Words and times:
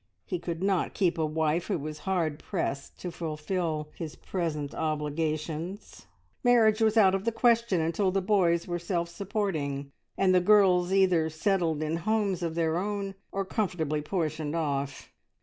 He 0.25 0.39
could 0.39 0.63
not 0.63 0.95
keep 0.95 1.19
a 1.19 1.25
wife 1.27 1.67
who 1.67 1.77
was 1.77 1.99
hard 2.09 2.39
pressed 2.39 2.99
to 3.01 3.11
fulfil 3.11 3.91
his 3.93 4.15
present 4.15 4.73
obligations; 4.73 6.07
marriage 6.43 6.81
was 6.81 6.97
out 6.97 7.13
of 7.13 7.23
the 7.23 7.31
question 7.31 7.79
until 7.81 8.09
the 8.09 8.19
boys 8.19 8.67
were 8.67 8.79
self 8.79 9.09
supporting, 9.09 9.91
and 10.17 10.33
the 10.33 10.41
girls 10.41 10.91
either 10.91 11.29
settled 11.29 11.83
in 11.83 11.97
homes 11.97 12.41
of 12.41 12.55
their 12.55 12.79
own, 12.79 13.13
or 13.31 13.45
comfortably 13.45 14.01
portioned 14.01 14.55
off. 14.55 15.11